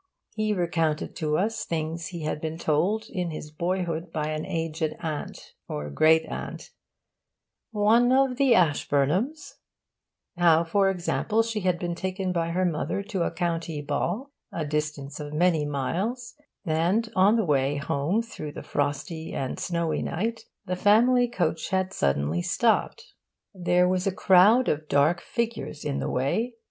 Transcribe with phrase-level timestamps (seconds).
[0.33, 4.95] He recounted to us things he had been told in his boyhood by an aged
[4.99, 6.71] aunt, or great aunt
[7.69, 9.59] 'one of the Ashburnhams';
[10.35, 14.65] how, for example, she had been taken by her mother to a county ball, a
[14.65, 16.33] distance of many miles,
[16.65, 21.93] and, on the way home through the frosty and snowy night, the family coach had
[21.93, 23.13] suddenly stopped:
[23.53, 26.55] there was a crowd of dark figures in the way...